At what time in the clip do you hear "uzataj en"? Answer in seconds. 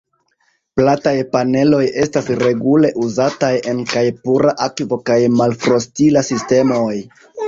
3.07-3.81